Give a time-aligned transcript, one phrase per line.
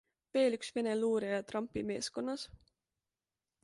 [0.37, 2.51] Veel üks Vene luuraja Trumpi meeskonnas?